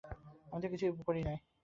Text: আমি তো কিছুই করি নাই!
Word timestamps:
আমি 0.51 0.61
তো 0.63 0.67
কিছুই 0.69 0.91
করি 1.07 1.21
নাই! 1.23 1.37